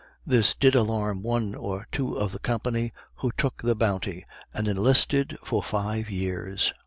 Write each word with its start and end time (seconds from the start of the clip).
This 0.25 0.55
did 0.55 0.73
alarm 0.73 1.21
one 1.21 1.53
or 1.53 1.85
two 1.91 2.15
of 2.17 2.31
the 2.31 2.39
company, 2.39 2.91
who 3.17 3.31
took 3.37 3.61
the 3.61 3.75
bounty 3.75 4.25
and 4.51 4.67
enlisted 4.67 5.37
for 5.43 5.61
five 5.61 6.09
years. 6.09 6.73